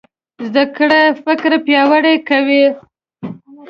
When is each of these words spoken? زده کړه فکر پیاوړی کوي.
زده 0.45 0.63
کړه 0.75 0.99
فکر 1.25 1.51
پیاوړی 1.65 2.15
کوي. 2.29 2.65